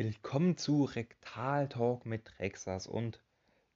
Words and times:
Willkommen 0.00 0.56
zu 0.56 0.84
Rektal 0.84 1.68
Talk 1.68 2.06
mit 2.06 2.38
Rexas 2.38 2.86
und 2.86 3.20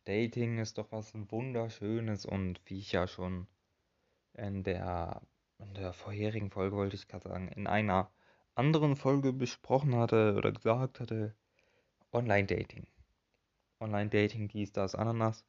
Dating 0.04 0.60
ist 0.60 0.78
doch 0.78 0.92
was 0.92 1.12
Wunderschönes 1.14 2.26
und 2.26 2.60
wie 2.66 2.78
ich 2.78 2.92
ja 2.92 3.08
schon 3.08 3.48
in 4.34 4.62
der, 4.62 5.20
in 5.58 5.74
der 5.74 5.92
vorherigen 5.92 6.52
Folge, 6.52 6.76
wollte 6.76 6.94
ich 6.94 7.08
gerade 7.08 7.28
sagen, 7.28 7.48
in 7.48 7.66
einer 7.66 8.08
anderen 8.54 8.94
Folge 8.94 9.32
besprochen 9.32 9.96
hatte 9.96 10.36
oder 10.36 10.52
gesagt 10.52 11.00
hatte, 11.00 11.34
Online-Dating. 12.12 12.86
Online-Dating, 13.80 14.46
dies, 14.46 14.70
das, 14.70 14.94
Ananas. 14.94 15.44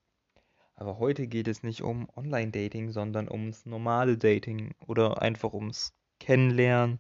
Aber 0.74 0.98
heute 0.98 1.28
geht 1.28 1.48
es 1.48 1.62
nicht 1.62 1.84
um 1.84 2.10
Online-Dating, 2.16 2.92
sondern 2.92 3.30
ums 3.30 3.68
normale 3.68 4.18
Dating 4.18 4.74
oder 4.88 5.22
einfach 5.22 5.54
ums 5.54 5.94
Kennenlernen 6.20 7.00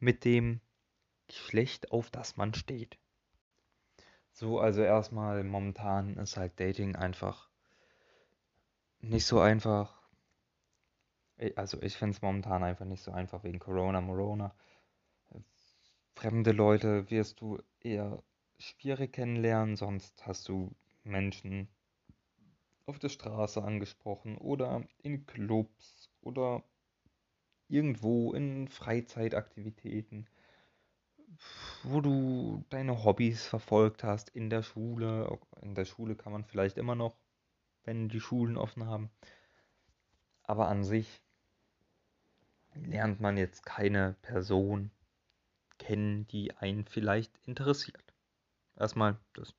mit 0.00 0.26
dem 0.26 0.60
Geschlecht, 1.28 1.92
auf 1.92 2.10
das 2.10 2.36
man 2.36 2.52
steht. 2.52 2.98
So, 4.38 4.60
also 4.60 4.82
erstmal 4.82 5.44
momentan 5.44 6.18
ist 6.18 6.36
halt 6.36 6.60
Dating 6.60 6.94
einfach 6.94 7.48
nicht 9.00 9.24
so 9.24 9.40
einfach. 9.40 9.98
Also 11.54 11.80
ich 11.80 11.96
finde 11.96 12.16
es 12.16 12.20
momentan 12.20 12.62
einfach 12.62 12.84
nicht 12.84 13.02
so 13.02 13.12
einfach 13.12 13.44
wegen 13.44 13.58
Corona, 13.58 14.02
Morona. 14.02 14.54
Fremde 16.14 16.52
Leute 16.52 17.10
wirst 17.10 17.40
du 17.40 17.62
eher 17.80 18.22
schwierig 18.58 19.14
kennenlernen, 19.14 19.74
sonst 19.74 20.26
hast 20.26 20.46
du 20.48 20.70
Menschen 21.02 21.70
auf 22.84 22.98
der 22.98 23.08
Straße 23.08 23.64
angesprochen 23.64 24.36
oder 24.36 24.86
in 24.98 25.24
Clubs 25.24 26.10
oder 26.20 26.62
irgendwo 27.68 28.34
in 28.34 28.68
Freizeitaktivitäten 28.68 30.28
wo 31.82 32.00
du 32.00 32.64
deine 32.70 33.04
Hobbys 33.04 33.46
verfolgt 33.46 34.04
hast 34.04 34.30
in 34.30 34.50
der 34.50 34.62
Schule. 34.62 35.38
In 35.60 35.74
der 35.74 35.84
Schule 35.84 36.14
kann 36.14 36.32
man 36.32 36.44
vielleicht 36.44 36.78
immer 36.78 36.94
noch, 36.94 37.16
wenn 37.84 38.08
die 38.08 38.20
Schulen 38.20 38.56
offen 38.56 38.86
haben. 38.86 39.10
Aber 40.42 40.68
an 40.68 40.84
sich 40.84 41.22
lernt 42.74 43.20
man 43.20 43.36
jetzt 43.36 43.64
keine 43.64 44.16
Person 44.22 44.90
kennen, 45.78 46.26
die 46.28 46.56
einen 46.56 46.84
vielleicht 46.84 47.36
interessiert. 47.46 48.14
Erstmal, 48.76 49.16
das, 49.32 49.54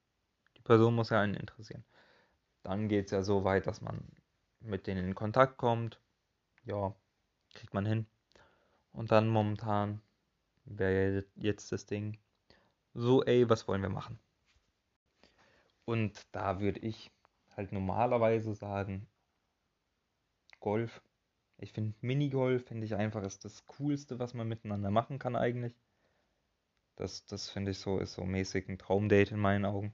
die 0.56 0.62
Person 0.62 0.96
muss 0.96 1.10
ja 1.10 1.22
einen 1.22 1.36
interessieren. 1.36 1.84
Dann 2.64 2.88
geht 2.90 3.06
es 3.06 3.12
ja 3.12 3.23
so 3.23 3.44
weit, 3.44 3.68
dass 3.68 3.82
man 3.82 4.12
mit 4.60 4.88
denen 4.88 5.06
in 5.06 5.16
Kontakt 5.16 5.58
kommt. 5.58 6.00
Ja, 6.66 6.94
kriegt 7.54 7.73
man 7.73 7.86
hin. 7.86 8.06
Und 8.92 9.12
dann 9.12 9.28
momentan 9.28 10.02
wäre 10.68 11.26
jetzt 11.36 11.72
das 11.72 11.86
Ding. 11.86 12.18
So, 12.94 13.23
ey, 13.23 13.50
was 13.50 13.68
wollen 13.68 13.82
wir 13.82 13.90
machen? 13.90 14.20
Und 15.86 16.28
da 16.32 16.60
würde 16.60 16.80
ich 16.82 17.12
halt 17.56 17.72
normalerweise 17.72 18.54
sagen, 18.54 19.08
Golf. 20.60 21.02
Ich 21.60 21.72
finde 21.72 21.95
Minigolf, 22.02 22.66
finde 22.66 22.86
ich 22.86 22.95
einfach, 22.95 23.23
ist 23.23 23.45
das 23.45 23.66
Coolste, 23.66 24.20
was 24.20 24.34
man 24.34 24.48
miteinander 24.48 24.92
machen 24.92 25.18
kann 25.18 25.36
eigentlich. 25.36 25.73
Das, 26.95 27.26
das 27.26 27.50
finde 27.50 27.72
ich 27.72 27.80
so, 27.80 28.00
ist 28.00 28.14
so 28.14 28.26
mäßig 28.26 28.68
ein 28.68 28.78
Traumdate 28.78 29.36
in 29.36 29.40
meinen 29.40 29.66
Augen. 29.66 29.94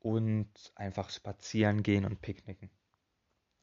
Und 0.00 0.72
einfach 0.74 1.10
spazieren 1.10 1.82
gehen 1.82 2.04
und 2.04 2.20
picknicken. 2.20 2.70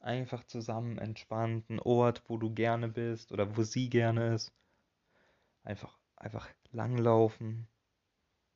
Einfach 0.00 0.42
zusammen 0.44 0.98
entspannt, 0.98 1.70
ein 1.70 1.78
Ort, 1.78 2.22
wo 2.26 2.36
du 2.36 2.52
gerne 2.52 2.88
bist 2.88 3.30
oder 3.30 3.56
wo 3.56 3.62
sie 3.62 3.88
gerne 3.88 4.34
ist 4.34 4.52
einfach, 5.64 5.98
einfach 6.16 6.48
langlaufen, 6.72 7.68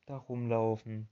da 0.05 0.17
rumlaufen, 0.17 1.09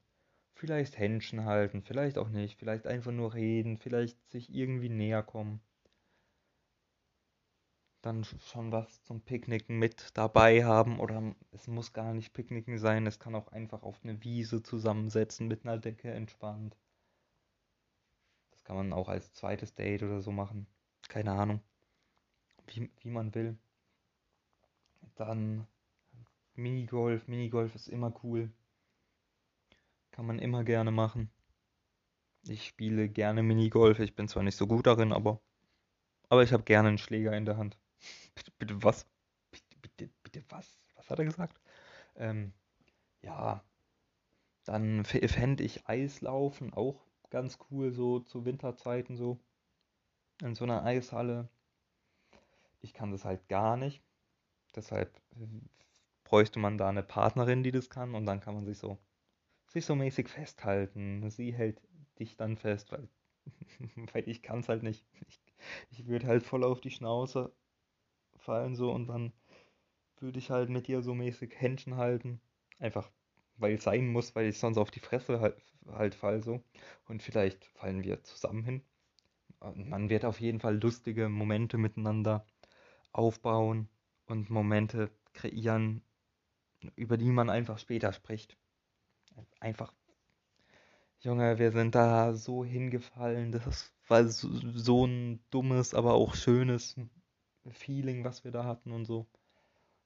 vielleicht 0.53 0.97
Händchen 0.97 1.45
halten, 1.45 1.83
vielleicht 1.83 2.17
auch 2.17 2.29
nicht, 2.29 2.57
vielleicht 2.57 2.87
einfach 2.87 3.11
nur 3.11 3.33
reden, 3.33 3.77
vielleicht 3.77 4.17
sich 4.29 4.53
irgendwie 4.53 4.89
näher 4.89 5.23
kommen. 5.23 5.61
Dann 8.01 8.23
schon 8.23 8.71
was 8.71 9.01
zum 9.03 9.21
Picknicken 9.21 9.79
mit 9.79 10.11
dabei 10.15 10.63
haben 10.63 10.99
oder 10.99 11.35
es 11.51 11.67
muss 11.67 11.91
gar 11.91 12.13
nicht 12.13 12.33
Picknicken 12.33 12.77
sein, 12.77 13.07
es 13.07 13.19
kann 13.19 13.35
auch 13.35 13.47
einfach 13.49 13.81
auf 13.83 13.99
eine 14.03 14.23
Wiese 14.23 14.61
zusammensetzen 14.61 15.47
mit 15.47 15.65
einer 15.65 15.79
Decke 15.79 16.11
entspannt. 16.11 16.77
Das 18.51 18.63
kann 18.63 18.75
man 18.75 18.93
auch 18.93 19.09
als 19.09 19.33
zweites 19.33 19.73
Date 19.73 20.03
oder 20.03 20.21
so 20.21 20.31
machen. 20.31 20.67
Keine 21.07 21.31
Ahnung. 21.31 21.61
Wie, 22.67 22.91
wie 23.01 23.09
man 23.09 23.33
will. 23.33 23.57
Dann 25.15 25.67
Minigolf, 26.55 27.27
Minigolf 27.27 27.75
ist 27.75 27.87
immer 27.87 28.13
cool. 28.23 28.51
Kann 30.11 30.25
man 30.25 30.39
immer 30.39 30.63
gerne 30.63 30.91
machen. 30.91 31.29
Ich 32.47 32.65
spiele 32.67 33.09
gerne 33.09 33.43
Minigolf. 33.43 33.99
Ich 33.99 34.15
bin 34.15 34.27
zwar 34.27 34.43
nicht 34.43 34.55
so 34.55 34.67
gut 34.67 34.87
darin, 34.87 35.11
aber, 35.11 35.41
aber 36.29 36.43
ich 36.43 36.53
habe 36.53 36.63
gerne 36.63 36.89
einen 36.89 36.97
Schläger 36.97 37.35
in 37.35 37.45
der 37.45 37.57
Hand. 37.57 37.77
bitte, 38.35 38.51
bitte 38.57 38.83
was? 38.83 39.05
Bitte, 39.51 39.77
bitte, 39.81 40.09
bitte 40.23 40.43
was? 40.49 40.79
Was 40.95 41.09
hat 41.09 41.19
er 41.19 41.25
gesagt? 41.25 41.59
Ähm, 42.15 42.53
ja, 43.21 43.63
dann 44.63 45.05
fände 45.05 45.63
ich 45.63 45.87
Eislaufen 45.87 46.73
auch 46.73 47.05
ganz 47.29 47.57
cool, 47.69 47.91
so 47.91 48.19
zu 48.19 48.45
Winterzeiten 48.45 49.17
so. 49.17 49.39
In 50.41 50.55
so 50.55 50.63
einer 50.63 50.83
Eishalle. 50.83 51.49
Ich 52.81 52.93
kann 52.93 53.11
das 53.11 53.25
halt 53.25 53.47
gar 53.47 53.77
nicht. 53.77 54.01
Deshalb 54.75 55.19
bräuchte 56.25 56.59
man 56.59 56.77
da 56.77 56.89
eine 56.89 57.03
Partnerin, 57.03 57.63
die 57.63 57.71
das 57.71 57.89
kann 57.89 58.15
und 58.15 58.25
dann 58.25 58.41
kann 58.41 58.55
man 58.55 58.65
sich 58.65 58.77
so, 58.77 58.97
sich 59.67 59.85
so 59.85 59.95
mäßig 59.95 60.27
festhalten. 60.27 61.29
Sie 61.29 61.53
hält 61.53 61.81
dich 62.19 62.35
dann 62.35 62.57
fest, 62.57 62.91
weil, 62.91 63.07
weil 64.13 64.27
ich 64.27 64.41
kann 64.43 64.59
es 64.59 64.67
halt 64.67 64.83
nicht. 64.83 65.05
Ich, 65.27 65.41
ich 65.91 66.07
würde 66.07 66.27
halt 66.27 66.43
voll 66.43 66.65
auf 66.65 66.81
die 66.81 66.91
Schnauze 66.91 67.53
fallen 68.37 68.75
so 68.75 68.91
und 68.91 69.07
dann 69.07 69.31
würde 70.19 70.39
ich 70.39 70.49
halt 70.49 70.69
mit 70.69 70.87
dir 70.87 71.01
so 71.01 71.13
mäßig 71.13 71.53
Händchen 71.55 71.97
halten. 71.97 72.41
Einfach, 72.79 73.09
weil 73.57 73.75
es 73.75 73.83
sein 73.83 74.07
muss, 74.07 74.35
weil 74.35 74.47
ich 74.47 74.57
sonst 74.57 74.77
auf 74.77 74.91
die 74.91 74.99
Fresse 74.99 75.39
halt, 75.39 75.57
halt 75.87 76.15
fall 76.15 76.43
so. 76.43 76.63
Und 77.07 77.21
vielleicht 77.23 77.65
fallen 77.65 78.03
wir 78.03 78.23
zusammen 78.23 78.63
hin. 78.63 78.81
Man 79.75 80.09
wird 80.09 80.25
auf 80.25 80.39
jeden 80.41 80.59
Fall 80.59 80.79
lustige 80.81 81.29
Momente 81.29 81.77
miteinander 81.77 82.45
aufbauen 83.11 83.89
und 84.27 84.49
Momente 84.49 85.09
kreieren, 85.33 86.01
über 86.95 87.17
die 87.17 87.31
man 87.31 87.49
einfach 87.49 87.79
später 87.79 88.13
spricht. 88.13 88.57
Einfach, 89.59 89.93
Junge, 91.19 91.57
wir 91.57 91.71
sind 91.71 91.95
da 91.95 92.33
so 92.35 92.63
hingefallen. 92.63 93.51
Das 93.51 93.91
war 94.07 94.27
so, 94.27 94.47
so 94.73 95.05
ein 95.05 95.39
dummes, 95.49 95.93
aber 95.93 96.13
auch 96.13 96.35
schönes 96.35 96.95
Feeling, 97.71 98.23
was 98.23 98.43
wir 98.43 98.51
da 98.51 98.63
hatten 98.63 98.91
und 98.91 99.05
so. 99.05 99.25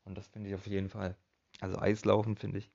Und 0.06 0.18
das 0.18 0.28
finde 0.28 0.50
ich 0.50 0.56
auf 0.56 0.66
jeden 0.66 0.90
Fall. 0.90 1.18
Also 1.60 1.78
Eislaufen 1.78 2.38
finde 2.38 2.60
ich. 2.60 2.72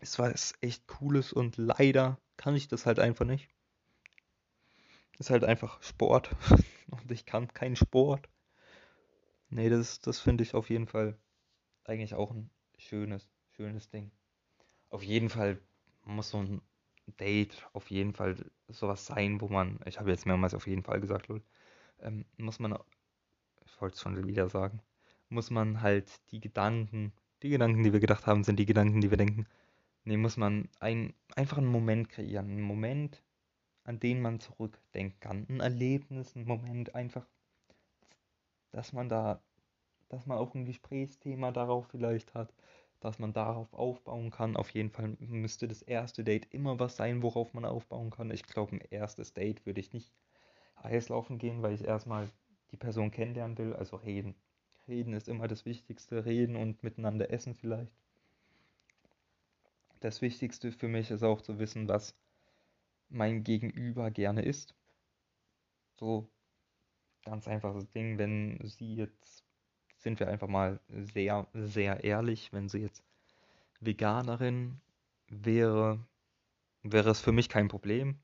Es 0.00 0.18
war 0.18 0.32
echt 0.60 0.86
cooles 0.86 1.32
und 1.32 1.56
leider 1.56 2.18
kann 2.36 2.56
ich 2.56 2.68
das 2.68 2.86
halt 2.86 2.98
einfach 2.98 3.24
nicht. 3.24 3.48
Ist 5.18 5.30
halt 5.30 5.44
einfach 5.44 5.82
Sport. 5.82 6.34
und 6.90 7.10
ich 7.10 7.24
kann 7.24 7.48
keinen 7.48 7.76
Sport. 7.76 8.28
Nee, 9.50 9.68
das, 9.70 10.00
das 10.00 10.20
finde 10.20 10.44
ich 10.44 10.54
auf 10.54 10.70
jeden 10.70 10.86
Fall 10.86 11.16
eigentlich 11.84 12.14
auch 12.14 12.32
ein 12.32 12.50
schönes, 12.78 13.28
schönes 13.50 13.90
Ding. 13.90 14.10
Auf 14.90 15.02
jeden 15.02 15.28
Fall 15.28 15.60
muss 16.04 16.30
so 16.30 16.38
ein 16.38 16.62
Date 17.18 17.66
auf 17.72 17.90
jeden 17.90 18.12
Fall 18.14 18.36
sowas 18.68 19.06
sein, 19.06 19.40
wo 19.40 19.48
man, 19.48 19.80
ich 19.86 19.98
habe 19.98 20.10
jetzt 20.10 20.26
mehrmals 20.26 20.54
auf 20.54 20.66
jeden 20.66 20.82
Fall 20.82 21.00
gesagt, 21.00 21.28
lol, 21.28 21.42
ähm, 22.00 22.24
muss 22.36 22.58
man, 22.58 22.78
ich 23.64 23.80
wollte 23.80 23.94
es 23.94 24.02
schon 24.02 24.26
wieder 24.26 24.48
sagen, 24.48 24.80
muss 25.28 25.50
man 25.50 25.80
halt 25.82 26.10
die 26.30 26.40
Gedanken, 26.40 27.12
die 27.42 27.50
Gedanken, 27.50 27.82
die 27.82 27.92
wir 27.92 28.00
gedacht 28.00 28.26
haben, 28.26 28.44
sind 28.44 28.58
die 28.58 28.66
Gedanken, 28.66 29.00
die 29.00 29.10
wir 29.10 29.16
denken. 29.16 29.46
Nee, 30.04 30.16
muss 30.16 30.36
man 30.36 30.68
ein, 30.80 31.14
einfach 31.36 31.58
einen 31.58 31.66
Moment 31.66 32.08
kreieren. 32.08 32.50
Einen 32.50 32.62
Moment, 32.62 33.22
an 33.84 34.00
den 34.00 34.20
man 34.20 34.40
zurückdenken 34.40 35.20
kann. 35.20 35.46
Ein 35.48 35.60
Erlebnis, 35.60 36.34
ein 36.34 36.46
Moment 36.46 36.94
einfach, 36.94 37.26
dass 38.70 38.92
man 38.92 39.08
da, 39.08 39.42
dass 40.08 40.26
man 40.26 40.38
auch 40.38 40.54
ein 40.54 40.64
Gesprächsthema 40.64 41.52
darauf 41.52 41.86
vielleicht 41.88 42.34
hat 42.34 42.52
dass 43.00 43.18
man 43.18 43.32
darauf 43.32 43.72
aufbauen 43.74 44.30
kann. 44.30 44.56
Auf 44.56 44.70
jeden 44.70 44.90
Fall 44.90 45.16
müsste 45.20 45.68
das 45.68 45.82
erste 45.82 46.24
Date 46.24 46.52
immer 46.52 46.78
was 46.78 46.96
sein, 46.96 47.22
worauf 47.22 47.54
man 47.54 47.64
aufbauen 47.64 48.10
kann. 48.10 48.30
Ich 48.30 48.42
glaube, 48.42 48.76
ein 48.76 48.80
erstes 48.90 49.32
Date 49.32 49.64
würde 49.66 49.80
ich 49.80 49.92
nicht 49.92 50.12
Eislaufen 50.76 51.38
gehen, 51.38 51.62
weil 51.62 51.74
ich 51.74 51.84
erstmal 51.84 52.28
die 52.70 52.76
Person 52.76 53.10
kennenlernen 53.10 53.58
will, 53.58 53.74
also 53.74 53.96
reden. 53.96 54.34
Reden 54.86 55.12
ist 55.12 55.28
immer 55.28 55.48
das 55.48 55.64
Wichtigste, 55.64 56.24
reden 56.24 56.56
und 56.56 56.82
miteinander 56.82 57.30
essen 57.30 57.54
vielleicht. 57.54 57.92
Das 60.00 60.22
Wichtigste 60.22 60.72
für 60.72 60.88
mich 60.88 61.10
ist 61.10 61.22
auch 61.22 61.40
zu 61.40 61.58
wissen, 61.58 61.88
was 61.88 62.14
mein 63.08 63.42
Gegenüber 63.42 64.10
gerne 64.10 64.42
isst. 64.42 64.74
So 65.96 66.28
ganz 67.24 67.48
einfaches 67.48 67.88
Ding, 67.90 68.18
wenn 68.18 68.60
sie 68.64 68.94
jetzt 68.94 69.47
sind 69.98 70.20
wir 70.20 70.28
einfach 70.28 70.48
mal 70.48 70.80
sehr, 70.88 71.46
sehr 71.52 72.04
ehrlich, 72.04 72.52
wenn 72.52 72.68
sie 72.68 72.78
jetzt 72.78 73.02
Veganerin 73.80 74.80
wäre, 75.28 75.98
wäre 76.82 77.10
es 77.10 77.20
für 77.20 77.32
mich 77.32 77.48
kein 77.48 77.68
Problem, 77.68 78.18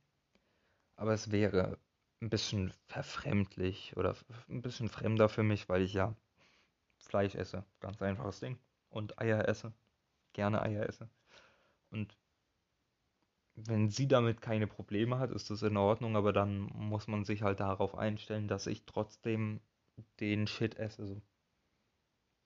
aber 0.96 1.12
es 1.12 1.30
wäre 1.30 1.78
ein 2.20 2.30
bisschen 2.30 2.72
verfremdlich 2.86 3.96
oder 3.96 4.16
ein 4.48 4.62
bisschen 4.62 4.88
fremder 4.88 5.28
für 5.28 5.42
mich, 5.42 5.68
weil 5.68 5.82
ich 5.82 5.92
ja 5.92 6.14
Fleisch 6.98 7.34
esse. 7.34 7.64
Ganz 7.80 8.00
einfaches 8.00 8.40
Ding. 8.40 8.58
Und 8.88 9.18
Eier 9.18 9.46
esse. 9.48 9.72
Gerne 10.32 10.62
Eier 10.62 10.88
esse. 10.88 11.08
Und 11.90 12.16
wenn 13.56 13.88
sie 13.90 14.08
damit 14.08 14.40
keine 14.40 14.66
Probleme 14.66 15.18
hat, 15.18 15.30
ist 15.30 15.50
das 15.50 15.62
in 15.62 15.76
Ordnung, 15.76 16.16
aber 16.16 16.32
dann 16.32 16.60
muss 16.74 17.06
man 17.06 17.24
sich 17.24 17.42
halt 17.42 17.60
darauf 17.60 17.96
einstellen, 17.96 18.48
dass 18.48 18.66
ich 18.66 18.84
trotzdem 18.84 19.60
den 20.18 20.46
Shit 20.46 20.76
esse. 20.76 21.06
So. 21.06 21.22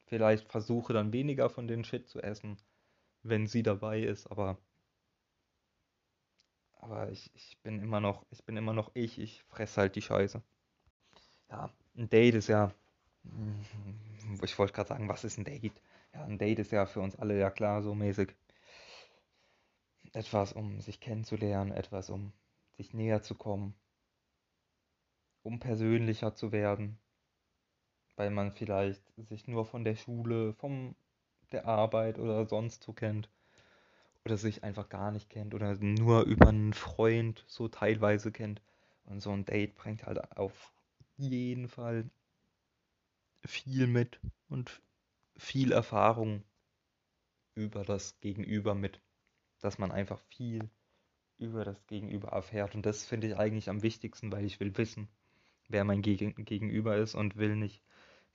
Vielleicht 0.08 0.50
versuche 0.50 0.92
dann 0.92 1.12
weniger 1.12 1.50
von 1.50 1.68
den 1.68 1.84
Shit 1.84 2.08
zu 2.08 2.20
essen, 2.22 2.56
wenn 3.22 3.46
sie 3.46 3.62
dabei 3.62 4.00
ist, 4.00 4.26
aber 4.28 4.58
aber 6.76 7.10
ich, 7.10 7.30
ich 7.34 7.58
bin 7.62 7.80
immer 7.80 8.00
noch, 8.00 8.24
ich 8.30 8.44
bin 8.44 8.56
immer 8.56 8.72
noch 8.72 8.90
ich, 8.94 9.18
ich 9.18 9.42
fresse 9.44 9.82
halt 9.82 9.96
die 9.96 10.02
Scheiße. 10.02 10.42
Ja, 11.50 11.70
ein 11.96 12.08
Date 12.08 12.34
ist 12.36 12.48
ja, 12.48 12.72
hm, 13.24 13.64
ich 14.42 14.58
wollte 14.58 14.72
gerade 14.72 14.88
sagen, 14.88 15.08
was 15.08 15.24
ist 15.24 15.38
ein 15.38 15.44
Date? 15.44 15.82
Ja, 16.14 16.24
ein 16.24 16.38
Date 16.38 16.58
ist 16.60 16.72
ja 16.72 16.86
für 16.86 17.00
uns 17.00 17.16
alle 17.16 17.38
ja 17.38 17.50
klar 17.50 17.82
so 17.82 17.94
mäßig. 17.94 18.34
Etwas, 20.12 20.52
um 20.52 20.82
sich 20.82 21.00
kennenzulernen, 21.00 21.72
etwas, 21.72 22.10
um 22.10 22.32
sich 22.76 22.92
näher 22.92 23.22
zu 23.22 23.34
kommen, 23.34 23.74
um 25.42 25.58
persönlicher 25.58 26.34
zu 26.36 26.52
werden, 26.52 26.98
weil 28.18 28.30
man 28.30 28.52
vielleicht 28.52 29.02
sich 29.16 29.46
nur 29.46 29.64
von 29.64 29.84
der 29.84 29.94
Schule, 29.94 30.52
von 30.54 30.96
der 31.52 31.66
Arbeit 31.66 32.18
oder 32.18 32.46
sonst 32.46 32.82
so 32.82 32.92
kennt 32.92 33.30
oder 34.24 34.36
sich 34.36 34.64
einfach 34.64 34.88
gar 34.88 35.12
nicht 35.12 35.30
kennt 35.30 35.54
oder 35.54 35.76
nur 35.76 36.22
über 36.24 36.48
einen 36.48 36.72
Freund 36.72 37.44
so 37.46 37.68
teilweise 37.68 38.32
kennt. 38.32 38.60
Und 39.04 39.20
so 39.20 39.30
ein 39.30 39.44
Date 39.44 39.76
bringt 39.76 40.04
halt 40.04 40.36
auf 40.36 40.72
jeden 41.16 41.68
Fall 41.68 42.10
viel 43.44 43.86
mit 43.86 44.20
und 44.48 44.82
viel 45.36 45.70
Erfahrung 45.70 46.42
über 47.54 47.84
das 47.84 48.18
Gegenüber 48.20 48.74
mit, 48.74 49.00
dass 49.60 49.78
man 49.78 49.92
einfach 49.92 50.20
viel 50.28 50.68
über 51.38 51.64
das 51.64 51.86
Gegenüber 51.86 52.28
erfährt. 52.30 52.74
Und 52.74 52.84
das 52.84 53.06
finde 53.06 53.28
ich 53.28 53.36
eigentlich 53.36 53.70
am 53.70 53.82
wichtigsten, 53.82 54.32
weil 54.32 54.44
ich 54.44 54.58
will 54.58 54.76
wissen, 54.76 55.08
wer 55.68 55.84
mein 55.84 56.02
Gegenüber 56.02 56.96
ist 56.96 57.14
und 57.14 57.36
will 57.36 57.54
nicht 57.54 57.80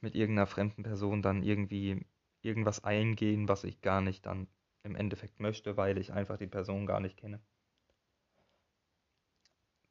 mit 0.04 0.16
irgendeiner 0.16 0.48
fremden 0.48 0.84
Person 0.84 1.22
dann 1.24 1.44
irgendwie 1.44 2.06
irgendwas 2.44 2.84
eingehen, 2.84 3.48
was 3.48 3.64
ich 3.64 3.82
gar 3.82 4.02
nicht 4.02 4.26
dann 4.26 4.48
im 4.84 4.96
Endeffekt 4.96 5.40
möchte, 5.40 5.78
weil 5.78 5.98
ich 5.98 6.14
einfach 6.14 6.38
die 6.38 6.48
Person 6.48 6.86
gar 6.86 7.00
nicht 7.00 7.18
kenne. 7.18 7.42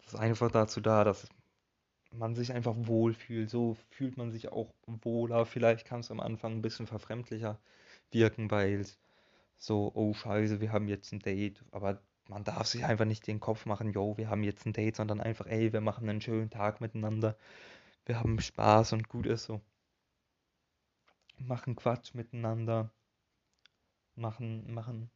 Das 0.05 0.14
ist 0.14 0.20
einfach 0.20 0.50
dazu 0.50 0.81
da, 0.82 1.03
dass 1.05 1.29
man 2.12 2.35
sich 2.35 2.53
einfach 2.53 2.75
wohlfühlt. 2.76 3.50
So 3.50 3.76
fühlt 3.91 4.17
man 4.19 4.31
sich 4.31 4.50
auch 4.53 4.75
wohler. 4.87 5.47
Vielleicht 5.47 5.87
kann 5.87 6.00
es 6.00 6.11
am 6.11 6.20
Anfang 6.20 6.53
ein 6.55 6.62
bisschen 6.62 6.87
verfremdlicher 6.87 7.59
wirken, 8.12 8.50
weil 8.50 8.87
so, 9.59 9.93
oh 9.94 10.14
scheiße, 10.14 10.61
wir 10.61 10.73
haben 10.73 10.88
jetzt 10.88 11.12
ein 11.12 11.20
Date. 11.20 11.64
Aber 11.73 12.03
man 12.29 12.44
darf 12.44 12.67
sich 12.67 12.85
einfach 12.85 13.06
nicht 13.06 13.26
den 13.26 13.41
Kopf 13.41 13.67
machen, 13.67 13.93
yo, 13.93 14.17
wir 14.19 14.29
haben 14.31 14.44
jetzt 14.44 14.67
ein 14.67 14.73
Date, 14.75 14.97
sondern 14.97 15.20
einfach, 15.20 15.47
ey, 15.47 15.73
wir 15.73 15.81
machen 15.81 16.09
einen 16.09 16.20
schönen 16.20 16.50
Tag 16.50 16.81
miteinander. 16.81 17.37
Wir 18.06 18.20
haben 18.20 18.41
Spaß 18.41 18.94
und 18.94 19.09
gut 19.09 19.26
ist 19.26 19.44
so. 19.44 19.61
Machen 21.44 21.76
Quatsch 21.76 22.14
miteinander 22.14 22.90
machen, 24.14 24.72
machen 24.72 25.10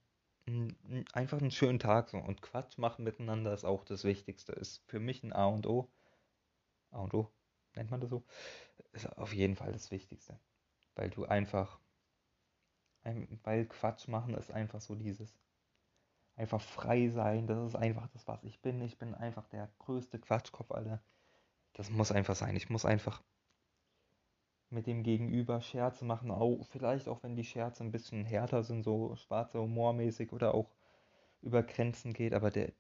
einfach 1.13 1.39
einen 1.41 1.51
schönen 1.51 1.79
Tag 1.79 2.09
so. 2.09 2.19
Und 2.19 2.43
Quatsch 2.43 2.79
machen 2.79 3.05
miteinander 3.05 3.53
ist 3.53 3.65
auch 3.65 3.85
das 3.85 4.05
Wichtigste. 4.05 4.53
Ist 4.53 4.83
für 4.87 5.01
mich 5.01 5.23
ein 5.23 5.33
A 5.33 5.47
und 5.47 5.67
O. 5.67 5.89
A 6.91 7.01
und 7.01 7.15
O, 7.15 7.31
nennt 7.75 7.91
man 7.91 8.01
das 8.01 8.11
so? 8.11 8.25
Ist 8.93 9.07
auf 9.19 9.33
jeden 9.33 9.57
Fall 9.57 9.73
das 9.73 9.91
Wichtigste. 9.91 10.39
Weil 10.95 11.11
du 11.11 11.25
einfach, 11.25 11.81
weil 13.43 13.67
Quatsch 13.67 14.09
machen 14.09 14.35
ist 14.35 14.51
einfach 14.51 14.81
so 14.81 14.95
dieses, 14.95 15.37
einfach 16.37 16.61
frei 16.61 17.09
sein. 17.09 17.47
Das 17.47 17.59
ist 17.67 17.77
einfach 17.77 18.07
das, 18.09 18.27
was 18.29 18.43
ich 18.45 18.61
bin. 18.61 18.81
Ich 18.83 18.99
bin 18.99 19.15
einfach 19.15 19.49
der 19.49 19.69
größte 19.79 20.19
Quatschkopf, 20.19 20.71
Alter. 20.71 21.03
Das 21.73 21.91
muss 21.91 22.13
einfach 22.13 22.37
sein. 22.37 22.57
Ich 22.57 22.71
muss 22.71 22.85
einfach 22.85 23.23
mit 24.71 24.87
dem 24.87 25.03
Gegenüber 25.03 25.61
Scherze 25.61 26.05
machen, 26.05 26.31
auch, 26.31 26.67
vielleicht 26.67 27.09
auch 27.09 27.23
wenn 27.23 27.37
die 27.37 27.45
Scherze 27.45 27.85
ein 27.85 27.93
bisschen 27.93 28.25
härter 28.25 28.63
sind, 28.63 28.83
so 28.83 29.15
schwarze 29.17 29.61
Humormäßig 29.61 30.33
oder 30.33 30.55
auch 30.55 30.71
über 31.43 31.63
Grenzen 31.63 32.13
geht, 32.13 32.35
aber 32.35 32.51
der, 32.51 32.73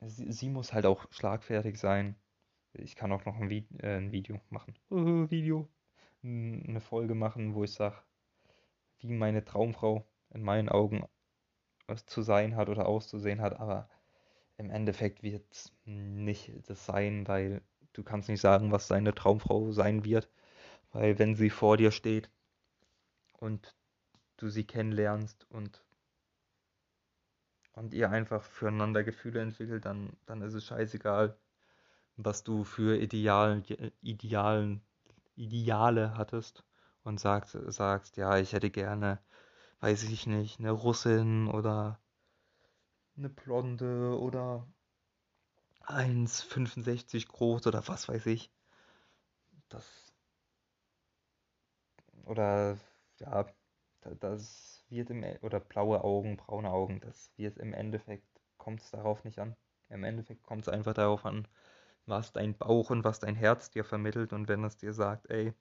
sie, 0.00 0.32
sie 0.32 0.48
muss 0.48 0.72
halt 0.72 0.86
auch 0.86 1.06
schlagfertig 1.10 1.78
sein. 1.78 2.16
Ich 2.74 2.96
kann 2.96 3.12
auch 3.12 3.24
noch 3.24 3.36
ein, 3.36 3.50
Vi 3.50 3.66
äh, 3.78 3.98
ein 3.98 4.12
Video 4.12 4.40
machen. 4.50 4.74
Uh, 4.90 5.26
Video. 5.30 5.68
Eine 6.24 6.80
Folge 6.80 7.14
machen, 7.14 7.54
wo 7.54 7.64
ich 7.64 7.72
sage, 7.72 7.96
wie 9.00 9.12
meine 9.12 9.44
Traumfrau 9.44 10.06
in 10.30 10.42
meinen 10.42 10.68
Augen 10.68 11.04
zu 12.06 12.22
sein 12.22 12.56
hat 12.56 12.68
oder 12.68 12.86
auszusehen 12.86 13.40
hat, 13.40 13.58
aber 13.58 13.88
im 14.56 14.70
Endeffekt 14.70 15.22
wird 15.22 15.44
es 15.52 15.76
nicht 15.84 16.52
das 16.68 16.86
sein, 16.86 17.26
weil 17.26 17.62
du 17.92 18.02
kannst 18.04 18.28
nicht 18.28 18.40
sagen, 18.40 18.70
was 18.70 18.88
deine 18.88 19.14
Traumfrau 19.14 19.72
sein 19.72 20.04
wird 20.04 20.30
weil 20.92 21.18
wenn 21.18 21.34
sie 21.34 21.50
vor 21.50 21.76
dir 21.76 21.90
steht 21.90 22.30
und 23.38 23.74
du 24.36 24.48
sie 24.48 24.64
kennenlernst 24.64 25.46
und, 25.50 25.82
und 27.72 27.94
ihr 27.94 28.10
einfach 28.10 28.42
füreinander 28.42 29.02
Gefühle 29.02 29.40
entwickelt, 29.40 29.84
dann, 29.84 30.16
dann 30.26 30.42
ist 30.42 30.54
es 30.54 30.64
scheißegal, 30.64 31.36
was 32.16 32.44
du 32.44 32.64
für 32.64 32.98
Ideal, 32.98 33.62
Idealen, 34.02 34.82
Ideale 35.34 36.16
hattest 36.16 36.64
und 37.04 37.18
sagst, 37.18 37.56
sagst, 37.68 38.16
ja, 38.16 38.38
ich 38.38 38.52
hätte 38.52 38.70
gerne, 38.70 39.18
weiß 39.80 40.04
ich 40.04 40.26
nicht, 40.26 40.60
eine 40.60 40.70
Russin 40.70 41.48
oder 41.48 41.98
eine 43.16 43.28
Blonde 43.28 44.18
oder 44.18 44.66
1,65 45.86 47.28
groß 47.28 47.66
oder 47.66 47.86
was 47.88 48.08
weiß 48.08 48.26
ich. 48.26 48.50
Das 49.68 50.11
oder 52.26 52.78
ja, 53.18 53.46
das 54.20 54.84
wird 54.88 55.10
im 55.10 55.24
oder 55.42 55.60
blaue 55.60 56.02
Augen, 56.04 56.36
braune 56.36 56.70
Augen, 56.70 57.00
das 57.00 57.32
wird 57.36 57.58
im 57.58 57.72
Endeffekt 57.74 58.26
kommt 58.58 58.80
es 58.80 58.90
darauf 58.90 59.24
nicht 59.24 59.38
an. 59.38 59.56
Im 59.88 60.04
Endeffekt 60.04 60.42
kommt 60.44 60.62
es 60.62 60.68
einfach 60.68 60.94
darauf 60.94 61.24
an, 61.26 61.46
was 62.06 62.32
dein 62.32 62.56
Bauch 62.56 62.90
und 62.90 63.04
was 63.04 63.20
dein 63.20 63.34
Herz 63.36 63.70
dir 63.70 63.84
vermittelt 63.84 64.32
und 64.32 64.48
wenn 64.48 64.64
es 64.64 64.76
dir 64.76 64.92
sagt, 64.92 65.30
ey, 65.30 65.52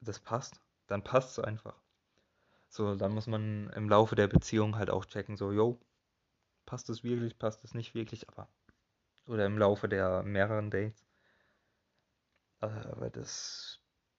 das 0.00 0.18
passt, 0.20 0.60
dann 0.86 1.04
passt 1.04 1.38
es 1.38 1.44
einfach. 1.44 1.80
So, 2.68 2.96
dann 2.96 3.12
muss 3.12 3.26
man 3.26 3.70
im 3.70 3.88
Laufe 3.88 4.16
der 4.16 4.28
Beziehung 4.28 4.76
halt 4.76 4.90
auch 4.90 5.04
checken, 5.06 5.36
so, 5.36 5.52
yo, 5.52 5.78
passt 6.66 6.90
es 6.90 7.04
wirklich, 7.04 7.38
passt 7.38 7.64
es 7.64 7.74
nicht 7.74 7.94
wirklich, 7.94 8.28
aber 8.28 8.48
oder 9.26 9.46
im 9.46 9.58
Laufe 9.58 9.88
der 9.88 10.22
mehreren 10.22 10.70
Dates. 10.70 11.04
Aber 12.60 13.10
das 13.10 13.71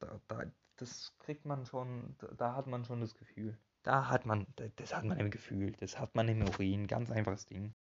da, 0.04 0.20
da, 0.28 0.44
das 0.78 1.14
kriegt 1.20 1.46
man 1.46 1.66
schon, 1.66 2.16
da 2.38 2.56
hat 2.56 2.68
man 2.68 2.86
schon 2.86 3.02
das 3.02 3.16
Gefühl. 3.16 3.58
Da 3.84 4.10
hat 4.10 4.26
man, 4.26 4.48
das 4.78 4.96
hat 4.96 5.04
man 5.04 5.20
im 5.20 5.30
Gefühl, 5.30 5.74
das 5.74 6.00
hat 6.00 6.16
man 6.16 6.30
im 6.30 6.42
Urin, 6.42 6.88
ganz 6.88 7.12
einfaches 7.12 7.46
Ding. 7.46 7.74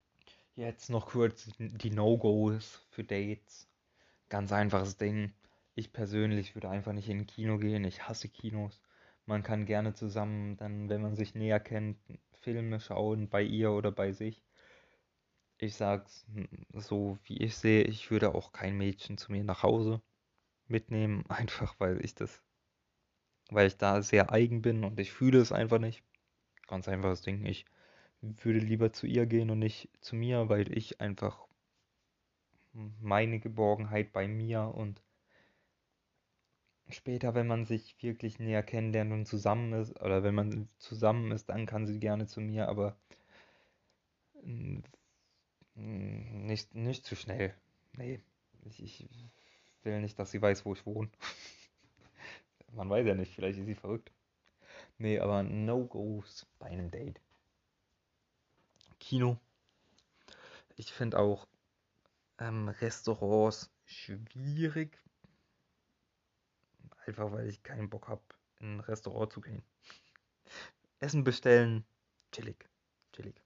Jetzt 0.56 0.90
noch 0.90 1.08
kurz 1.08 1.50
die 1.60 1.92
No-Gos 1.92 2.86
für 2.90 3.04
Dates. 3.04 3.68
Ganz 4.30 4.52
einfaches 4.52 4.98
Ding. 4.98 5.34
Ich 5.76 5.94
persönlich 5.94 6.56
würde 6.56 6.70
einfach 6.70 6.94
nicht 6.94 7.08
in 7.10 7.20
ein 7.20 7.28
Kino 7.28 7.58
gehen. 7.58 7.84
Ich 7.86 8.08
hasse 8.08 8.30
Kinos. 8.30 8.82
Man 9.26 9.44
kann 9.44 9.66
gerne 9.66 9.94
zusammen, 9.94 10.58
dann, 10.58 10.90
wenn 10.90 11.02
man 11.02 11.16
sich 11.16 11.36
näher 11.36 11.60
kennt, 11.60 11.98
Filme 12.42 12.80
schauen, 12.80 13.30
bei 13.30 13.44
ihr 13.44 13.72
oder 13.72 13.92
bei 13.92 14.12
sich. 14.12 14.44
Ich 15.58 15.76
sag's 15.76 16.26
so, 16.74 17.20
wie 17.24 17.38
ich 17.38 17.56
sehe, 17.56 17.84
ich 17.84 18.10
würde 18.10 18.34
auch 18.34 18.52
kein 18.52 18.76
Mädchen 18.76 19.18
zu 19.18 19.32
mir 19.32 19.44
nach 19.44 19.62
Hause 19.64 20.02
mitnehmen, 20.72 21.26
einfach 21.30 21.80
weil 21.80 22.04
ich 22.04 22.16
das, 22.16 22.42
weil 23.50 23.68
ich 23.68 23.78
da 23.78 24.02
sehr 24.02 24.32
eigen 24.32 24.62
bin 24.62 24.84
und 24.84 25.00
ich 25.00 25.12
fühle 25.12 25.40
es 25.40 25.52
einfach 25.52 25.80
nicht. 25.80 26.04
Ganz 26.68 26.88
einfaches 26.88 27.22
Ding. 27.22 27.46
Ich 27.46 27.66
würde 28.22 28.60
lieber 28.60 28.94
zu 28.94 29.08
ihr 29.08 29.26
gehen 29.26 29.50
und 29.50 29.60
nicht 29.60 29.90
zu 30.00 30.16
mir, 30.16 30.48
weil 30.50 30.76
ich 30.76 31.02
einfach 31.02 31.48
meine 32.74 33.40
Geborgenheit 33.40 34.14
bei 34.14 34.28
mir 34.28 34.72
und 34.74 35.02
später, 36.90 37.36
wenn 37.36 37.48
man 37.48 37.66
sich 37.66 38.02
wirklich 38.02 38.40
näher 38.40 38.64
kennenlernt 38.64 39.12
und 39.12 39.26
zusammen 39.26 39.74
ist, 39.74 40.00
oder 40.02 40.24
wenn 40.24 40.36
man 40.36 40.70
zusammen 40.78 41.32
ist, 41.32 41.50
dann 41.50 41.66
kann 41.66 41.88
sie 41.88 42.00
gerne 42.00 42.28
zu 42.28 42.42
mir, 42.42 42.68
aber 42.68 42.96
nicht, 45.76 46.76
nicht 46.76 47.06
zu 47.06 47.16
schnell. 47.16 47.54
Nee, 47.94 48.22
ich, 48.66 48.82
ich 48.84 49.08
will 49.84 50.02
nicht, 50.02 50.18
dass 50.20 50.32
sie 50.32 50.42
weiß, 50.42 50.66
wo 50.66 50.74
ich 50.74 50.86
wohne. 50.86 51.10
Man 52.74 52.90
weiß 52.90 53.06
ja 53.06 53.16
nicht, 53.16 53.34
vielleicht 53.34 53.60
ist 53.60 53.66
sie 53.66 53.76
verrückt. 53.76 54.12
Nee, 54.98 55.20
aber 55.20 55.44
No-Gos 55.44 56.46
bei 56.60 56.68
einem 56.68 56.92
Date. 56.92 57.20
Kino. 59.00 59.38
Ich 60.76 60.94
finde 60.94 61.20
auch 61.20 61.48
ähm, 62.40 62.70
Restaurants 62.70 63.72
schwierig. 63.86 64.98
Einfach 67.06 67.32
weil 67.32 67.48
ich 67.50 67.64
keinen 67.64 67.90
Bock 67.90 68.08
habe, 68.08 68.22
in 68.60 68.78
ein 68.78 68.80
Restaurant 68.80 69.34
zu 69.34 69.42
gehen. 69.42 69.64
Essen 71.00 71.24
bestellen, 71.24 71.84
chillig, 72.32 72.70
chillig. 73.12 73.42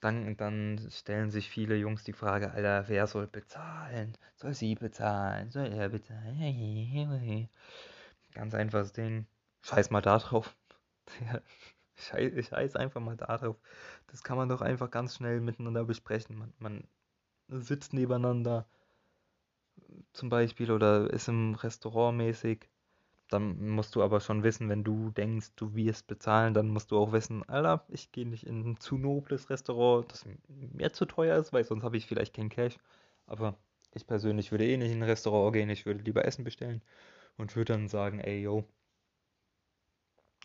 Dann, 0.00 0.36
dann 0.36 0.88
stellen 0.90 1.30
sich 1.30 1.48
viele 1.50 1.76
Jungs 1.76 2.04
die 2.04 2.12
Frage, 2.12 2.52
Alter, 2.52 2.88
wer 2.88 3.06
soll 3.06 3.26
bezahlen? 3.26 4.16
Soll 4.36 4.54
sie 4.54 4.76
bezahlen? 4.76 5.50
Soll 5.50 5.66
er 5.66 5.88
bezahlen? 5.88 7.48
Ganz 8.32 8.54
einfaches 8.54 8.92
Ding. 8.92 9.26
Scheiß 9.62 9.90
mal 9.90 10.00
da 10.00 10.18
drauf. 10.18 10.56
scheiß, 11.96 12.46
scheiß 12.46 12.76
einfach 12.76 13.00
mal 13.00 13.16
da 13.16 13.38
drauf. 13.38 13.56
Das 14.06 14.22
kann 14.22 14.36
man 14.36 14.48
doch 14.48 14.60
einfach 14.60 14.90
ganz 14.90 15.16
schnell 15.16 15.40
miteinander 15.40 15.84
besprechen. 15.84 16.38
Man, 16.38 16.54
man 16.58 16.88
sitzt 17.48 17.92
nebeneinander 17.92 18.68
zum 20.12 20.28
Beispiel 20.28 20.70
oder 20.70 21.10
ist 21.10 21.28
im 21.28 21.54
Restaurant 21.54 22.16
mäßig 22.18 22.68
dann 23.28 23.68
musst 23.68 23.94
du 23.94 24.02
aber 24.02 24.20
schon 24.20 24.42
wissen, 24.42 24.68
wenn 24.68 24.84
du 24.84 25.10
denkst, 25.10 25.52
du 25.56 25.74
wirst 25.74 26.06
bezahlen, 26.06 26.54
dann 26.54 26.68
musst 26.68 26.90
du 26.90 26.98
auch 26.98 27.12
wissen, 27.12 27.48
Alter, 27.48 27.84
ich 27.88 28.12
gehe 28.12 28.26
nicht 28.26 28.46
in 28.46 28.70
ein 28.72 28.80
zu 28.80 28.98
nobles 28.98 29.50
Restaurant, 29.50 30.10
das 30.10 30.26
mir 30.48 30.92
zu 30.92 31.04
teuer 31.06 31.38
ist, 31.38 31.52
weil 31.52 31.64
sonst 31.64 31.84
habe 31.84 31.96
ich 31.96 32.06
vielleicht 32.06 32.34
kein 32.34 32.48
Cash. 32.48 32.78
Aber 33.26 33.58
ich 33.94 34.06
persönlich 34.06 34.50
würde 34.50 34.66
eh 34.66 34.76
nicht 34.76 34.92
in 34.92 34.98
ein 34.98 35.08
Restaurant 35.08 35.52
gehen, 35.54 35.70
ich 35.70 35.86
würde 35.86 36.02
lieber 36.02 36.24
Essen 36.24 36.44
bestellen 36.44 36.82
und 37.36 37.54
würde 37.56 37.74
dann 37.74 37.88
sagen, 37.88 38.20
ey, 38.20 38.42
yo, 38.42 38.64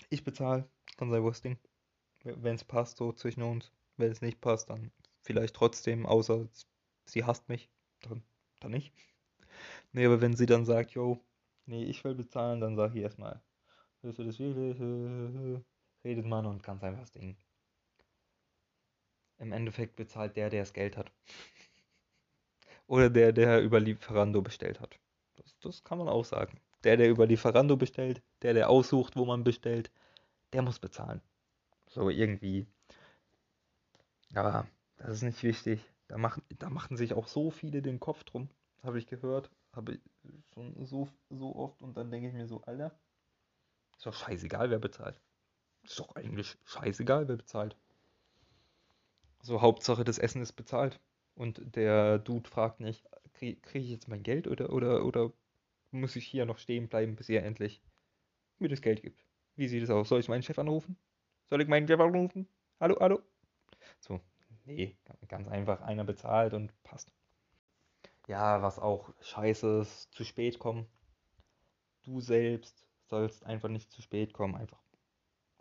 ich 0.09 0.23
bezahle, 0.23 0.69
sein 0.97 1.33
Ding. 1.43 1.57
Wenn 2.23 2.55
es 2.55 2.63
passt, 2.63 2.97
so 2.97 3.11
zwischen 3.11 3.43
uns. 3.43 3.71
Wenn 3.97 4.11
es 4.11 4.21
nicht 4.21 4.41
passt, 4.41 4.69
dann 4.69 4.91
vielleicht 5.21 5.55
trotzdem, 5.55 6.05
außer 6.05 6.47
sie 7.05 7.23
hasst 7.23 7.49
mich, 7.49 7.69
dann, 8.01 8.23
dann 8.59 8.71
nicht. 8.71 8.93
Nee, 9.91 10.05
aber 10.05 10.21
wenn 10.21 10.35
sie 10.35 10.45
dann 10.45 10.65
sagt, 10.65 10.91
yo, 10.91 11.19
nee, 11.65 11.83
ich 11.83 12.03
will 12.03 12.15
bezahlen, 12.15 12.59
dann 12.59 12.75
sag 12.75 12.95
ich 12.95 13.01
erstmal, 13.01 13.41
hörst 14.01 14.19
du 14.19 14.23
das 14.23 14.39
wirklich? 14.39 14.79
Redet 16.03 16.25
man 16.25 16.45
und 16.45 16.63
ganz 16.63 16.83
einfach 16.83 17.07
Ding. 17.09 17.37
Im 19.37 19.51
Endeffekt 19.51 19.95
bezahlt 19.95 20.35
der, 20.35 20.49
der 20.49 20.61
das 20.61 20.73
Geld 20.73 20.97
hat. 20.97 21.11
Oder 22.87 23.09
der, 23.09 23.31
der 23.31 23.61
über 23.61 23.79
Lieferando 23.79 24.41
bestellt 24.41 24.79
hat. 24.79 24.99
Das, 25.35 25.57
das 25.59 25.83
kann 25.83 25.97
man 25.97 26.09
auch 26.09 26.25
sagen. 26.25 26.59
Der, 26.83 26.97
der 26.97 27.09
über 27.09 27.25
Lieferando 27.25 27.77
bestellt, 27.77 28.21
der, 28.41 28.53
der 28.53 28.69
aussucht, 28.69 29.15
wo 29.15 29.25
man 29.25 29.43
bestellt, 29.43 29.89
der 30.51 30.61
muss 30.61 30.79
bezahlen. 30.79 31.21
So 31.87 32.09
irgendwie. 32.09 32.67
Aber 34.35 34.67
das 34.97 35.09
ist 35.09 35.21
nicht 35.23 35.43
wichtig. 35.43 35.81
Da 36.07 36.17
machen, 36.17 36.43
da 36.59 36.69
machen 36.69 36.97
sich 36.97 37.13
auch 37.13 37.27
so 37.27 37.49
viele 37.49 37.81
den 37.81 37.99
Kopf 37.99 38.23
drum, 38.23 38.49
habe 38.83 38.99
ich 38.99 39.07
gehört. 39.07 39.49
Habe 39.73 39.93
ich 39.93 40.01
schon 40.53 40.85
so, 40.85 41.09
so 41.29 41.55
oft 41.55 41.81
und 41.81 41.97
dann 41.97 42.11
denke 42.11 42.27
ich 42.27 42.33
mir 42.33 42.47
so, 42.47 42.61
Alter, 42.61 42.97
ist 43.97 44.05
doch 44.05 44.13
scheißegal, 44.13 44.69
wer 44.69 44.79
bezahlt. 44.79 45.19
Ist 45.83 45.99
doch 45.99 46.15
eigentlich 46.15 46.57
scheißegal, 46.65 47.27
wer 47.27 47.37
bezahlt. 47.37 47.75
So, 49.41 49.61
Hauptsache, 49.61 50.03
das 50.03 50.19
Essen 50.19 50.41
ist 50.41 50.53
bezahlt. 50.53 50.99
Und 51.35 51.75
der 51.75 52.19
Dude 52.19 52.49
fragt 52.49 52.79
nicht, 52.79 53.05
kriege 53.33 53.59
krieg 53.61 53.83
ich 53.83 53.89
jetzt 53.89 54.07
mein 54.07 54.23
Geld 54.23 54.47
oder, 54.47 54.71
oder, 54.71 55.03
oder 55.03 55.33
muss 55.91 56.15
ich 56.15 56.25
hier 56.25 56.45
noch 56.45 56.59
stehen 56.59 56.87
bleiben, 56.87 57.15
bis 57.15 57.29
er 57.29 57.43
endlich 57.43 57.81
mir 58.59 58.69
das 58.69 58.81
Geld 58.81 59.01
gibt? 59.01 59.23
Wie 59.55 59.67
sieht 59.67 59.83
es 59.83 59.89
aus? 59.89 60.09
Soll 60.09 60.19
ich 60.19 60.29
meinen 60.29 60.43
Chef 60.43 60.59
anrufen? 60.59 60.97
Soll 61.49 61.61
ich 61.61 61.67
meinen 61.67 61.87
Chef 61.87 61.99
anrufen? 61.99 62.47
Hallo, 62.79 62.97
hallo? 62.99 63.21
So, 63.99 64.21
nee, 64.65 64.97
ganz 65.27 65.47
einfach, 65.47 65.81
einer 65.81 66.03
bezahlt 66.03 66.53
und 66.53 66.71
passt. 66.83 67.11
Ja, 68.27 68.61
was 68.61 68.79
auch 68.79 69.09
scheiße 69.21 69.81
ist, 69.81 70.13
zu 70.13 70.23
spät 70.23 70.59
kommen. 70.59 70.87
Du 72.03 72.21
selbst 72.21 72.87
sollst 73.07 73.45
einfach 73.45 73.69
nicht 73.69 73.91
zu 73.91 74.01
spät 74.01 74.33
kommen, 74.33 74.55
einfach. 74.55 74.81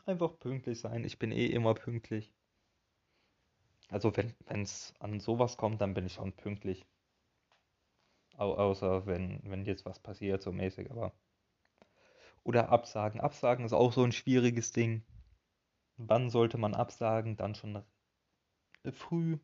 Einfach 0.06 0.38
pünktlich 0.38 0.80
sein. 0.80 1.04
Ich 1.04 1.18
bin 1.18 1.32
eh 1.32 1.46
immer 1.46 1.74
pünktlich. 1.74 2.32
Also 3.88 4.16
wenn 4.16 4.34
es 4.62 4.94
an 5.00 5.20
sowas 5.20 5.56
kommt, 5.56 5.80
dann 5.80 5.94
bin 5.94 6.06
ich 6.06 6.14
schon 6.14 6.32
pünktlich. 6.32 6.86
Au 8.36 8.54
außer 8.54 9.06
wenn, 9.06 9.40
wenn 9.44 9.64
jetzt 9.64 9.84
was 9.84 9.98
passiert, 9.98 10.42
so 10.42 10.52
mäßig, 10.52 10.90
aber. 10.90 11.12
Oder 12.44 12.70
absagen. 12.70 13.20
Absagen 13.20 13.64
ist 13.64 13.72
auch 13.72 13.92
so 13.92 14.02
ein 14.02 14.12
schwieriges 14.12 14.72
Ding. 14.72 15.04
Wann 15.96 16.30
sollte 16.30 16.58
man 16.58 16.74
absagen? 16.74 17.36
Dann 17.36 17.54
schon 17.54 17.84
früh 18.92 19.38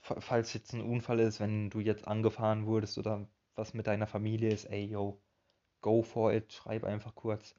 falls 0.00 0.52
jetzt 0.54 0.72
ein 0.72 0.80
Unfall 0.80 1.20
ist, 1.20 1.40
wenn 1.40 1.70
du 1.70 1.80
jetzt 1.80 2.06
angefahren 2.06 2.66
wurdest 2.66 2.98
oder 2.98 3.26
was 3.54 3.74
mit 3.74 3.86
deiner 3.86 4.06
Familie 4.06 4.50
ist, 4.50 4.64
ey, 4.66 4.84
yo, 4.84 5.20
go 5.80 6.02
for 6.02 6.32
it, 6.32 6.52
schreib 6.52 6.84
einfach 6.84 7.14
kurz 7.14 7.54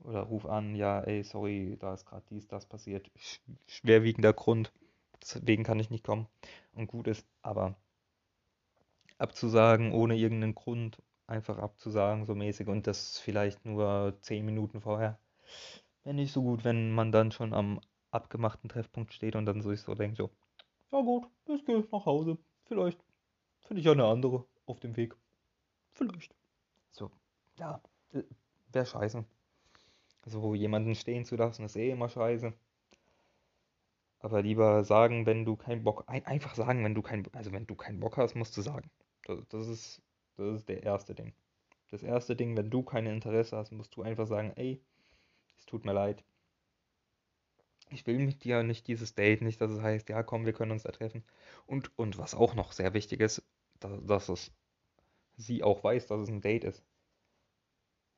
oder 0.00 0.20
ruf 0.20 0.46
an, 0.46 0.74
ja, 0.74 1.00
ey, 1.00 1.22
sorry, 1.22 1.76
da 1.80 1.94
ist 1.94 2.06
gerade 2.06 2.24
dies, 2.30 2.46
das 2.48 2.66
passiert, 2.66 3.10
schwerwiegender 3.66 4.32
Grund, 4.32 4.72
deswegen 5.20 5.64
kann 5.64 5.80
ich 5.80 5.90
nicht 5.90 6.04
kommen. 6.04 6.26
Und 6.74 6.86
gut 6.86 7.08
ist, 7.08 7.26
aber 7.42 7.74
abzusagen 9.18 9.92
ohne 9.92 10.16
irgendeinen 10.16 10.54
Grund, 10.54 11.02
einfach 11.26 11.58
abzusagen, 11.58 12.24
so 12.26 12.34
mäßig 12.34 12.68
und 12.68 12.86
das 12.86 13.18
vielleicht 13.18 13.64
nur 13.64 14.16
10 14.20 14.44
Minuten 14.44 14.80
vorher, 14.80 15.18
wäre 16.04 16.14
nicht 16.14 16.32
so 16.32 16.42
gut, 16.42 16.64
wenn 16.64 16.92
man 16.92 17.12
dann 17.12 17.32
schon 17.32 17.52
am 17.52 17.80
abgemachten 18.10 18.68
Treffpunkt 18.68 19.12
steht 19.12 19.36
und 19.36 19.46
dann 19.46 19.62
so 19.62 19.72
ich 19.72 19.80
so 19.80 19.94
denkt, 19.94 20.18
so, 20.18 20.30
ja 20.96 21.02
gut, 21.02 21.26
ich 21.46 21.64
gehe 21.64 21.86
nach 21.92 22.06
Hause. 22.06 22.38
Vielleicht 22.64 22.98
finde 23.60 23.80
ich 23.82 23.88
eine 23.88 24.04
andere 24.04 24.44
auf 24.64 24.80
dem 24.80 24.96
Weg. 24.96 25.14
Vielleicht. 25.92 26.34
So, 26.90 27.10
ja, 27.58 27.80
äh, 28.12 28.22
wäre 28.72 28.86
scheiße. 28.86 29.24
So 30.24 30.54
jemanden 30.54 30.94
stehen 30.94 31.24
zu 31.24 31.36
lassen, 31.36 31.64
ist 31.64 31.76
eh 31.76 31.90
immer 31.90 32.08
scheiße. 32.08 32.52
Aber 34.20 34.42
lieber 34.42 34.84
sagen, 34.84 35.26
wenn 35.26 35.44
du 35.44 35.56
keinen 35.56 35.84
Bock, 35.84 36.04
ein, 36.06 36.24
einfach 36.24 36.54
sagen, 36.54 36.82
wenn 36.82 36.94
du 36.94 37.02
keinen, 37.02 37.26
also 37.32 37.52
wenn 37.52 37.66
du 37.66 37.74
keinen 37.74 38.00
Bock 38.00 38.16
hast, 38.16 38.34
musst 38.34 38.56
du 38.56 38.62
sagen. 38.62 38.90
Das, 39.24 39.46
das 39.48 39.68
ist, 39.68 40.02
das 40.36 40.56
ist 40.56 40.68
der 40.68 40.82
erste 40.82 41.14
Ding. 41.14 41.34
Das 41.90 42.02
erste 42.02 42.34
Ding, 42.34 42.56
wenn 42.56 42.70
du 42.70 42.82
kein 42.82 43.06
Interesse 43.06 43.56
hast, 43.56 43.70
musst 43.70 43.94
du 43.94 44.02
einfach 44.02 44.26
sagen, 44.26 44.52
ey, 44.56 44.80
es 45.58 45.66
tut 45.66 45.84
mir 45.84 45.92
leid, 45.92 46.24
ich 47.90 48.06
will 48.06 48.18
mit 48.18 48.44
dir 48.44 48.62
nicht 48.62 48.88
dieses 48.88 49.14
Date, 49.14 49.42
nicht, 49.42 49.60
dass 49.60 49.70
es 49.70 49.80
heißt, 49.80 50.08
ja 50.08 50.22
komm, 50.22 50.46
wir 50.46 50.52
können 50.52 50.72
uns 50.72 50.82
da 50.82 50.92
treffen. 50.92 51.24
Und, 51.66 51.96
und 51.98 52.18
was 52.18 52.34
auch 52.34 52.54
noch 52.54 52.72
sehr 52.72 52.94
wichtig 52.94 53.20
ist, 53.20 53.42
dass, 53.80 54.04
dass 54.04 54.28
es 54.28 54.52
sie 55.36 55.62
auch 55.62 55.84
weiß, 55.84 56.06
dass 56.06 56.20
es 56.20 56.28
ein 56.28 56.40
Date 56.40 56.64
ist. 56.64 56.82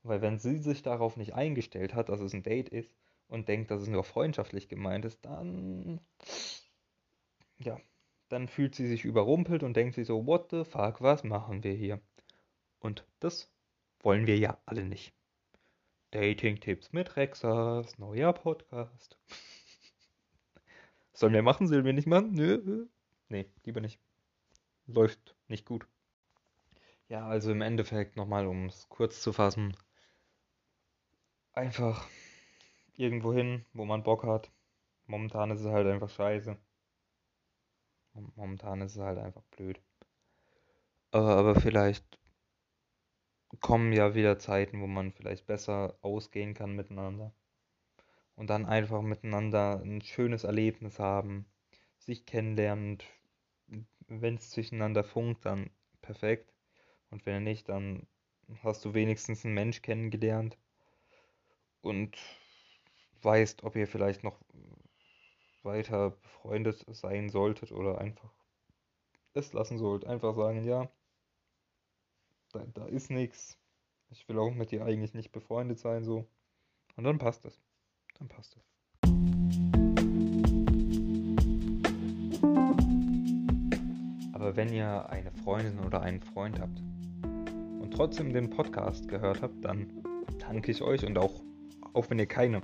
Weil 0.03 0.23
wenn 0.23 0.39
sie 0.39 0.59
sich 0.59 0.83
darauf 0.83 1.17
nicht 1.17 1.35
eingestellt 1.35 1.95
hat, 1.95 2.09
dass 2.09 2.21
es 2.21 2.33
ein 2.33 2.43
Date 2.43 2.69
ist 2.69 2.95
und 3.27 3.49
denkt, 3.49 3.71
dass 3.71 3.83
es 3.83 3.89
nur 3.89 4.05
freundschaftlich 4.05 4.69
gemeint 4.69 5.05
ist, 5.05 5.25
dann 5.25 6.01
ja, 7.59 7.79
dann 8.29 8.49
fühlt 8.49 8.75
sie 8.75 8.87
sich 8.87 9.05
überrumpelt 9.05 9.63
und 9.63 9.77
denkt 9.77 9.95
sich 9.95 10.07
so, 10.07 10.27
what 10.27 10.51
the 10.51 10.65
fuck, 10.65 11.01
was 11.01 11.25
machen 11.25 11.65
wir 11.65 11.73
hier? 11.73 12.01
Und 12.79 13.05
das 13.21 13.51
wollen 14.01 14.27
wir 14.27 14.39
ja 14.39 14.59
alle 14.65 14.85
nicht. 14.85 15.13
Dating-Tipps 16.13 16.93
mit 16.93 17.17
Rexas, 17.17 17.99
neuer 17.99 18.33
Podcast. 18.33 19.19
Sollen 21.19 21.33
wir 21.33 21.43
machen, 21.43 21.67
sollen 21.67 21.85
wir 21.85 21.93
nicht 21.93 22.07
machen? 22.07 22.31
Nö. 22.31 22.87
Nee, 23.29 23.51
lieber 23.65 23.81
nicht. 23.81 23.99
Läuft 24.87 25.35
nicht 25.49 25.67
gut. 25.67 25.85
Ja, 27.09 27.27
also 27.27 27.51
im 27.51 27.61
Endeffekt 27.61 28.15
nochmal, 28.15 28.47
um 28.47 28.67
es 28.67 28.89
kurz 28.89 29.21
zu 29.21 29.33
fassen. 29.33 29.77
Einfach 31.55 32.07
irgendwo 32.97 33.33
hin, 33.33 33.65
wo 33.73 33.85
man 33.85 34.05
Bock 34.05 34.23
hat. 34.23 34.53
Momentan 35.07 35.51
ist 35.51 35.63
es 35.63 35.67
halt 35.67 35.89
einfach 35.89 36.09
scheiße. 36.09 36.57
Momentan 38.37 38.81
ist 38.83 38.95
es 38.95 39.03
halt 39.03 39.19
einfach 39.19 39.43
blöd. 39.57 39.81
Aber 41.11 41.57
vielleicht 41.57 42.21
kommen 43.59 43.93
ja 43.93 44.15
wieder 44.15 44.39
Zeiten, 44.39 44.81
wo 44.81 44.87
man 44.87 45.11
vielleicht 45.11 45.47
besser 45.47 45.99
ausgehen 46.01 46.55
kann 46.55 46.77
miteinander 46.77 47.35
und 48.39 48.49
dann 48.49 48.67
einfach 48.67 49.03
miteinander 49.03 49.83
ein 49.85 50.01
schönes 50.01 50.45
Erlebnis 50.45 50.99
haben, 50.99 51.47
sich 51.99 52.25
kennenlernen 52.25 52.99
wenn 54.09 54.37
es 54.37 54.51
zwischeneinander 54.51 55.05
funkt, 55.05 55.45
dann 55.45 55.71
perfekt. 56.01 56.53
Und 57.11 57.27
wenn 57.27 57.45
nicht, 57.45 57.69
dann 57.69 58.07
hast 58.63 58.85
du 58.85 58.95
wenigstens 58.95 59.45
einen 59.45 59.55
Mensch 59.55 59.83
kennengelernt 59.83 60.59
und 61.83 62.17
weißt, 63.23 63.65
ob 63.65 63.77
ihr 63.77 63.87
vielleicht 63.87 64.25
noch 64.25 64.41
weiter 65.63 66.11
befreundet 66.11 66.85
sein 66.89 67.29
solltet 67.29 67.73
oder 67.73 67.99
einfach 67.99 68.33
es 69.35 69.53
lassen 69.53 69.79
sollt. 69.79 70.07
Einfach 70.07 70.35
sagen, 70.35 70.65
ja, 70.65 70.91
da, 72.53 72.65
da 72.75 72.87
ist 72.87 73.11
nichts. 73.11 73.59
Ich 74.11 74.27
will 74.29 74.39
auch 74.39 74.51
mit 74.51 74.71
dir 74.71 74.85
eigentlich 74.85 75.13
nicht 75.13 75.33
befreundet 75.33 75.79
sein, 75.79 76.05
so. 76.05 76.27
Und 76.97 77.05
dann 77.05 77.19
passt 77.19 77.45
es 77.45 77.61
dann 78.19 78.29
passt 78.29 78.57
es. 78.57 78.63
Aber 84.33 84.57
wenn 84.57 84.73
ihr 84.73 85.09
eine 85.11 85.31
Freundin 85.33 85.79
oder 85.81 86.01
einen 86.03 86.21
Freund 86.21 86.61
habt 86.61 86.81
und 87.81 87.93
trotzdem 87.95 88.33
den 88.33 88.51
Podcast 88.51 89.09
gehört 89.09 89.43
habt, 89.43 89.65
dann 89.65 89.87
danke 90.39 90.71
ich 90.71 90.83
euch 90.83 91.05
und 91.05 91.19
auch, 91.19 91.43
auch 91.93 92.09
wenn 92.11 92.19
ihr 92.19 92.27
keine, 92.27 92.61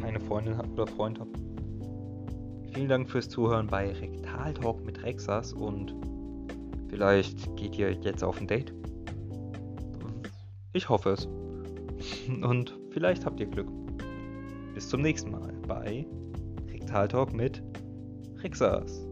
keine 0.00 0.20
Freundin 0.20 0.56
habt 0.56 0.70
oder 0.70 0.86
Freund 0.86 1.18
habt. 1.20 1.36
Vielen 2.74 2.88
Dank 2.88 3.10
fürs 3.10 3.28
Zuhören 3.28 3.66
bei 3.66 3.90
Rektal 3.90 4.54
Talk 4.54 4.84
mit 4.84 5.02
Rexas 5.02 5.52
und 5.52 5.94
vielleicht 6.88 7.56
geht 7.56 7.76
ihr 7.76 7.92
jetzt 7.92 8.22
auf 8.22 8.40
ein 8.40 8.46
Date. 8.46 8.72
Ich 10.72 10.88
hoffe 10.88 11.10
es. 11.10 11.26
Und 12.42 12.78
vielleicht 12.90 13.24
habt 13.24 13.40
ihr 13.40 13.46
Glück. 13.46 13.68
Bis 14.78 14.90
zum 14.90 15.02
nächsten 15.02 15.32
Mal 15.32 15.52
bei 15.66 16.06
Rektal 16.70 17.08
Talk 17.08 17.32
mit 17.32 17.60
Rexas. 18.44 19.07